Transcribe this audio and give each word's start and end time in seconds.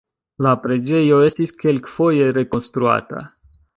La 0.45 0.53
preĝejo 0.61 1.19
estis 1.27 1.53
kelkfoje 1.65 2.31
rekonstruata. 2.39 3.23